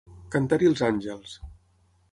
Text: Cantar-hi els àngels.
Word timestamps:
Cantar-hi 0.35 0.69
els 0.69 0.81
àngels. 0.89 1.39